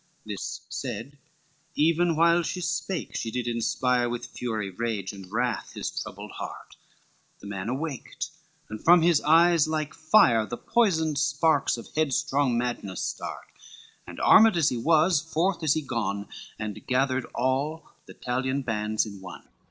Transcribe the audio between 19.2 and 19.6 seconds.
one.